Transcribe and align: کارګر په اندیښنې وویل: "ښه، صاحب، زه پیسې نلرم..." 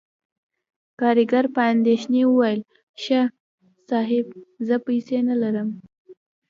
کارګر 0.99 1.45
په 1.55 1.61
اندیښنې 1.73 2.21
وویل: 2.27 2.61
"ښه، 3.03 3.21
صاحب، 3.87 4.25
زه 4.67 4.75
پیسې 4.87 5.17
نلرم..." 5.27 5.69